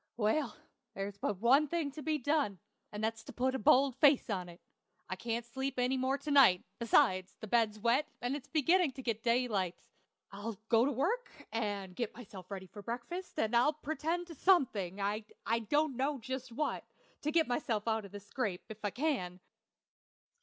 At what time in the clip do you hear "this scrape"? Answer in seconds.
18.11-18.63